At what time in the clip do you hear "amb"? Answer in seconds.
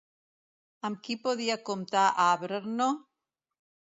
0.89-1.01